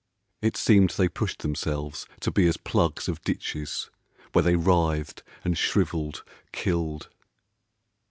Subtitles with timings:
[0.41, 3.91] It seemed they pushed themselves to be as plugs Of ditches,
[4.33, 7.09] where they writhed and shrivelled, killed.